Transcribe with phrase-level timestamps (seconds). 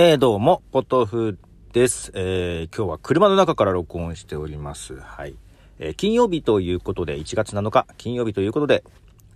[0.00, 1.38] えー、どうも、ポトフ
[1.72, 2.12] です。
[2.14, 4.94] えー、今日は車の中から録音しております。
[5.00, 5.34] はい。
[5.80, 8.84] えー、金曜日ということで、1月7日、金曜日ということで、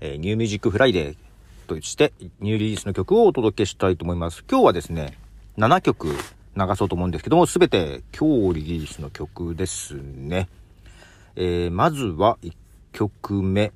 [0.00, 1.16] え、 New Music Friday
[1.66, 4.44] として、ニューリリースの曲をお届けしたいと思います。
[4.48, 5.18] 今日はですね、
[5.58, 6.14] 7曲流
[6.76, 10.48] そうと思うんですけども、すべて今日リリースの曲ですね。
[11.34, 12.52] え、まずは1
[12.92, 13.72] 曲目、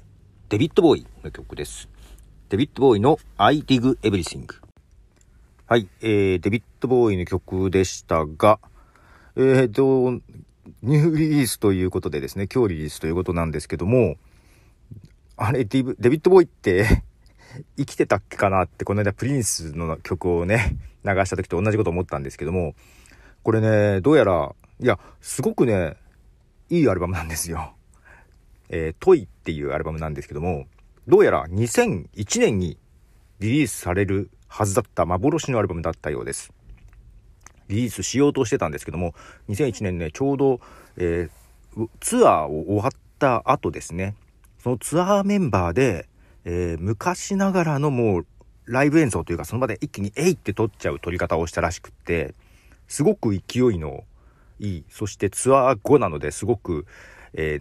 [0.50, 1.88] デビッド・ボウイの曲です。
[2.48, 4.65] デビッド・ボーイの I Dig Everything。
[5.68, 8.60] はい、えー、デビッド・ボーイの曲でしたが、
[9.34, 10.12] えーと、
[10.82, 14.14] ニューリリースということでですね、今日リリースということなんですけども、
[15.36, 17.02] あれ、デビッド・ボーイって
[17.76, 22.76] 生きてたっけかなって、この間プリンスの曲をね、流した時と同じこと思ったんですけども、
[23.42, 25.96] これね、どうやら、いや、すごくね、
[26.70, 27.74] いいアルバムなんですよ。
[28.68, 30.66] えー、トイっていうアルバムなんですけども、
[31.08, 32.78] どうやら2001年に
[33.40, 36.50] リリースされるはずだった幻のアルバムだったようです。
[37.68, 39.12] リリースしようとしてたんですけども、
[39.50, 40.60] 2001年ね、ちょうど、
[40.96, 44.14] えー、ツアーを終わった後ですね、
[44.58, 46.08] そのツアーメンバーで、
[46.46, 48.26] えー、昔ながらのもう、
[48.64, 52.34] ライブ演奏というか、その場で一気にえいって撮っちゃう撮り方をしたらしくって、
[52.88, 54.04] すごく勢いの
[54.58, 56.86] いい、そしてツアー後なのですごく、
[57.34, 57.60] え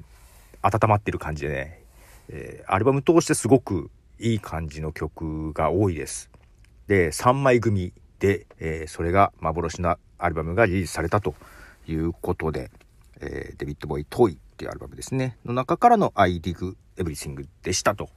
[0.62, 1.84] ー、温まってる感じでね、
[2.30, 6.30] えー、アルバム通してすごくいい感じの曲が多いです。
[6.88, 11.36] で、3枚組で、えー、それが幻のアルバムがリリースされたと
[11.88, 12.72] いうことで、
[13.20, 18.10] えー、デビッド・ボウイ・ Toy っていうアルバムですね、の中からの I Dig Everything でしたと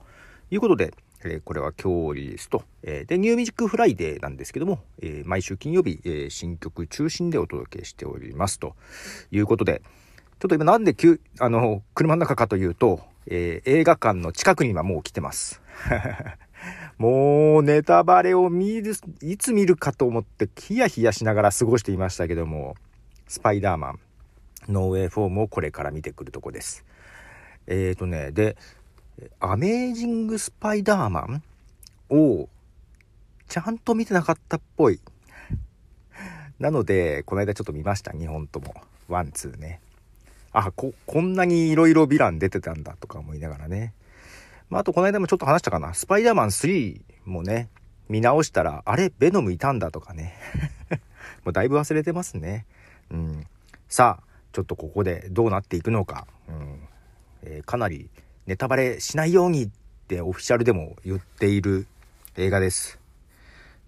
[0.51, 8.77] いうことで、えー、これは今日リリースと、えー、で、 New Music Friday なんですけども、えー、毎週金曜日、えー、新曲中心でお届けしておりますと
[9.33, 9.83] いうことで、
[10.39, 15.61] ちょっと今なんで急、あの、車の中かというと、えー、映画館の近くにはもう来てます。
[16.99, 22.75] もうネタバレを見る、いつ見るかと思ってヒヤヒヤしながら過ごしていましたけども、
[23.29, 24.01] スパイダーマン、
[24.69, 26.85] ノーウェイフォームをこれから見てくるとこです。
[27.69, 28.57] えーとね、で、
[29.39, 31.43] アメージングスパイダーマン
[32.11, 32.49] を
[33.49, 35.01] ちゃんと見てなかったっぽい。
[36.59, 38.75] なので、この間ちょっと見ました、2本とも。
[39.09, 39.81] One、Two ね。
[40.53, 43.93] あ、こ、こんなに色々ヴィラン出てたんだとか思いながらね。
[44.71, 45.95] まあ、あとこの間もちょっと話したかな。
[45.95, 47.69] スパイダーマン3もね、
[48.09, 50.35] 見直したら、あれベノムいたんだとかね。
[51.45, 52.67] もうだいぶ忘れてますね。
[53.11, 53.47] うん。
[53.89, 56.27] さあ、ちょっとここでどうなっていくのか。
[56.49, 56.81] うん。
[57.43, 58.11] えー、かなり
[58.47, 59.71] ネタバレしないようにっ
[60.09, 61.87] てオフィシャルでも言っている
[62.37, 62.99] 映画です。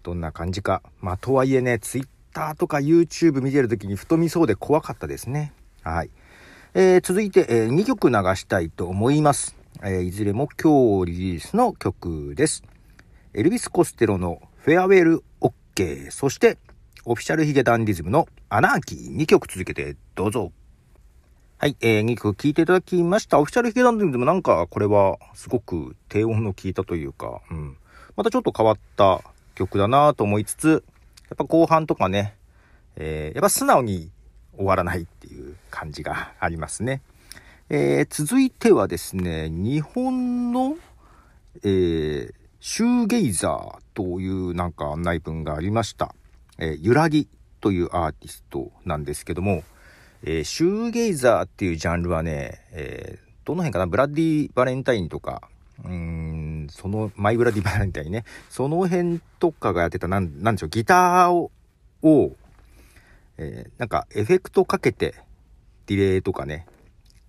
[0.03, 0.83] どんな感じか。
[1.01, 5.53] まあ、とはいえね、Twitter とか YouTube 見てる時にふと見そうで怖かったですね。
[5.83, 6.11] はい。
[6.75, 9.60] えー、続いて、えー、2曲流したいと思います。
[9.83, 12.63] えー、いずれも今日リリースの曲です。
[13.33, 16.59] エルビス・コステロのフェアウェル・オッケー、そして、
[17.07, 20.53] オフィシャルヒゲダンディズムのアナーキー2曲続けてどうぞ。
[21.57, 23.39] はい、えー、2曲聴いていただきました。
[23.39, 27.79] オフィシャルヒゲダンディズムなんかこれはすごく低音の効いたというか、うん。
[28.17, 29.23] またちょっと変わった
[29.55, 30.85] 曲だなと思いつつ、
[31.31, 32.35] やっぱ後半とかね、
[32.97, 34.11] えー、やっぱ素直に
[34.59, 37.01] 終わらないっていう感じがありますね。
[37.73, 40.77] えー、続いてはですね、日本の、
[41.63, 46.13] えー、シューゲイザーというなんか案内文がありました。
[46.59, 47.29] えー、ゆらぎ
[47.61, 49.63] というアーティストなんですけども、
[50.25, 53.87] えー、シューゲイザーっていうジャンルはね、えー、どの辺かな？
[53.87, 55.49] ブラッディ・バレンタインとか、
[55.85, 61.53] うーん、その、マイブラディ・バレンタインね、その辺とかがやってた、なん、なんでしょう、ギターを、
[62.03, 62.33] を、
[63.39, 65.15] えー、なんかエフェクトかけて、
[65.87, 66.67] ディレイとかね、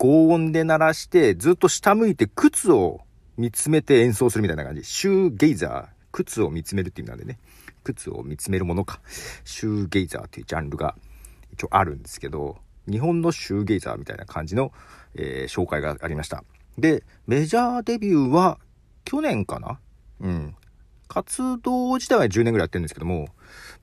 [0.02, 3.02] 高音で鳴らして、ずっと下向いて靴を
[3.38, 4.84] 見つめて演奏するみたいな感じ。
[4.84, 7.38] シューゲイザー、靴を見つめるっていうのでね、
[7.84, 9.00] 靴を見つめるものか。
[9.46, 10.96] シューゲイザーっていうジャンルが
[11.54, 12.58] 一応あるんですけど、
[12.90, 14.72] 日本のシューゲイザーみたいな感じの、
[15.14, 16.44] えー、紹介がありました。
[16.80, 18.58] で、メジャーデビューは
[19.06, 19.80] 去年かな？
[20.22, 20.56] うん。
[21.10, 23.28] 活動自体は10年ぐらいやってるんですけども、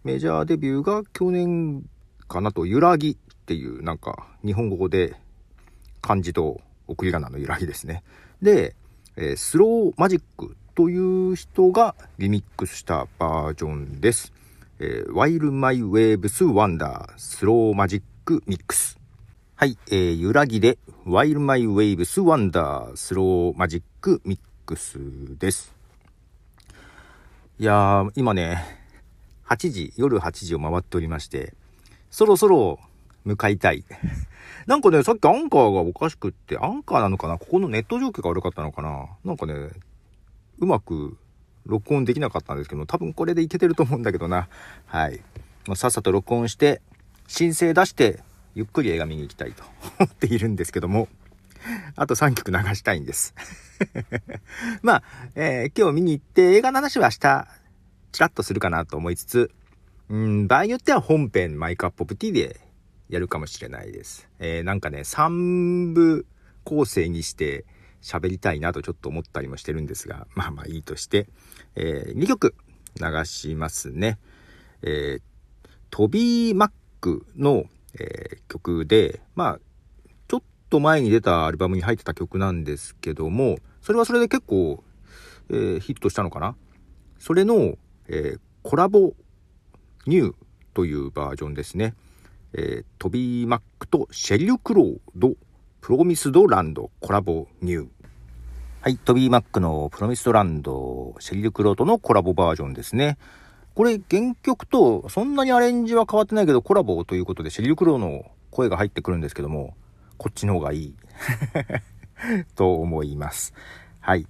[0.02, 1.84] メジャーデビューが去年
[2.26, 3.16] かなと、揺らぎっ
[3.46, 5.14] ていうなんか日本語で
[6.08, 8.02] 漢字と送り仮名の揺らぎですね。
[8.40, 8.74] で、
[9.16, 14.32] えー、スローマジックという人がリミックスしたバージョンです。
[14.78, 18.98] えー、While My Waves Wonder スローマジックミックス。
[19.54, 24.98] はい、えー、揺らぎで While My Waves Wonder スローマジックミックス
[25.38, 25.74] です。
[27.58, 28.64] いやー、今ね、
[29.46, 31.52] 8時、夜8時を回っておりまして、
[32.10, 32.78] そろそろ
[33.26, 33.84] 向かいたい。
[34.68, 37.38] なんかね、さっきアンカーがおかしくって、アンカーなのかな？
[37.38, 39.06] ここのネット状況が悪かったのかな？
[39.24, 39.70] なんかね、
[40.58, 41.16] うまく
[41.64, 44.46] 録音できなかったんですけど、多分これでいけてると思うんだけどな。
[44.84, 45.22] はい。
[45.66, 46.82] もうさっさと録音して、
[47.26, 48.20] 申請出して、
[48.54, 49.64] ゆっくり映画見に行きたいと
[50.00, 51.08] 思っているんですけども、
[51.96, 53.34] あと3曲流したいんです
[54.82, 55.02] まあ、
[55.34, 57.48] えー、今日見に行って映画の話は明日、
[58.12, 59.50] チラッとするかなと思いつつ、
[60.10, 62.60] うん、場合によっては本編マイクアップオブティで
[63.08, 64.28] やるかもしれないです。
[64.38, 66.26] えー、なんかね、3部
[66.64, 67.64] 構成にして
[68.02, 71.28] 喋りたいなとちょっと思ったりもしてるんですが、まあまあいいとして、
[71.74, 72.54] えー、2曲
[73.00, 74.18] 流しますね。
[74.82, 75.22] えー、
[75.90, 76.70] トビー・マッ
[77.00, 77.64] クの、
[77.94, 79.60] えー、曲で、まあ、
[80.28, 84.84] ちょっと前に出たアルバムに入ってた曲なんですけども、それはそれで結構、
[85.50, 86.56] えー、ヒットしたのかな？
[87.18, 89.14] それの、えー、コラボ
[90.06, 90.34] ニュー
[90.74, 91.94] というバージョンですね。
[92.54, 95.34] えー、トビー・マックとシェリル・クロード、
[95.80, 97.88] プロミスドランドコラボニュー。
[98.80, 103.18] はい、トビー・マックのプロミスドランド、シェリル・クロードのコラボバージョンですね。
[103.74, 109.74] これ原曲とそんなにアレンジは変わってないけどコラボということでシェリル・クローの声が入ってくるんですけども、
[110.16, 110.94] こっちの方がいい
[112.56, 113.54] と思います。
[114.00, 114.26] はい。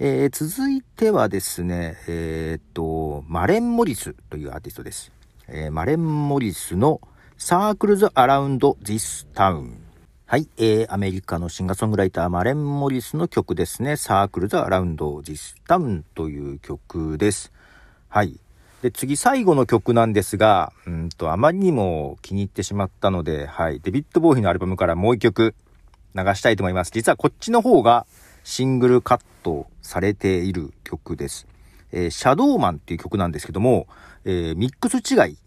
[0.00, 5.10] えー、続いてはですね、えー、っと、マレン・モリスというアーティストです。
[5.48, 7.00] えー、マレン・モリスの
[7.40, 9.80] サークルズ・アラウンド・ディス・タウン。
[10.26, 13.96] はい、えー、アメリカのシンガーソングライター、マレン・モリスの曲ですね。
[13.96, 17.52] サークルズ・アラウンド・ディス・タウンという曲です。
[18.08, 18.40] はい。
[18.82, 25.54] で、次、最後の曲なんですが、うんと、あまりにも気に入ってしまったので、はい、デビッド・ボーイのアルバムからもう一曲
[26.16, 26.90] 流したいと思います。
[26.92, 28.04] 実はこっちの方が
[28.42, 31.46] シングルカットされている曲です。
[31.92, 33.86] えー、シャドーマンっていう曲なんですけども、
[34.24, 35.38] えー、ミックス違い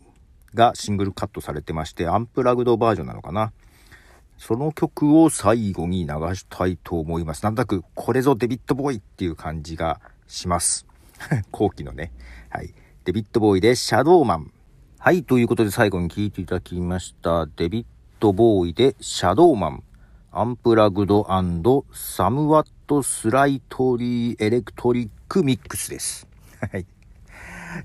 [0.54, 3.54] がシングルカットされてまして、アンプラグドバージョンなのかな。
[4.38, 7.44] その曲を最後に流したいと思います。
[7.44, 10.88] なんとなく、これぞデビッドボーイっていう感じがします。
[11.52, 12.12] 後期のね。
[12.50, 12.74] はい。
[13.06, 14.52] デビッドボーイでシャドーマン。
[14.98, 15.24] はい。
[15.24, 17.46] ということで最後に聴いていただきました。
[17.56, 17.86] デビッ
[18.20, 19.84] ドボーイでシャドーマン。
[20.32, 21.26] アンプラグド
[21.92, 26.26] サムワットスライトリーエレクトリックミックスです。
[26.72, 26.86] はい。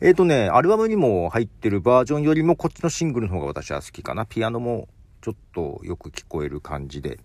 [0.01, 4.27] えっ、ー、とね、アルバムにも入ってるバージョンよりもこっちのシングルの方が私は好きかな。
[4.27, 4.89] ピアノも
[5.21, 7.19] ちょっとよく聞こえる感じで、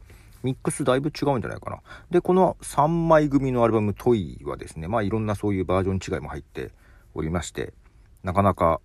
[0.44, 1.80] ミックスだいぶ違うんじゃないかな。
[2.10, 6.72] で、この3枚組のアルバムトイはですね、まあいろんなそういうバージョン違いも入って
[7.14, 7.74] おりまして、
[8.24, 8.82] なかなか、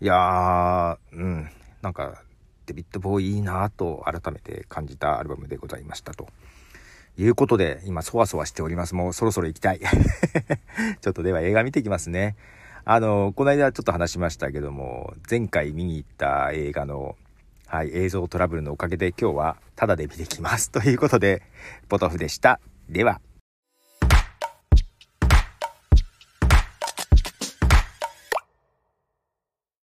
[0.00, 1.50] いやー、うん、
[1.80, 2.22] なんか、
[2.66, 6.28] デビッド・ボーイいいなぁと改めて感じたアルバムでございましたと。
[7.18, 8.94] いうことで、今、そわそわしております。
[8.94, 9.80] もうそろそろ行きたい。
[11.00, 12.36] ちょっとでは映画見ていきますね。
[12.84, 17.16] あの、この間ちょっと話しましたけども、前回見に行った映画の、
[17.66, 20.70] はい、映像トラブルのおかげで今日はタダで見てきます。
[20.70, 21.42] ということで、
[21.88, 22.60] ポトフでした。
[22.88, 23.20] では。